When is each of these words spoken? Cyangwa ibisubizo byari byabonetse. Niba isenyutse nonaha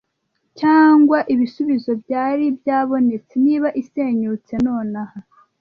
Cyangwa 0.59 1.17
ibisubizo 1.33 1.91
byari 2.03 2.45
byabonetse. 2.59 3.33
Niba 3.45 3.69
isenyutse 3.81 4.53
nonaha 4.63 5.19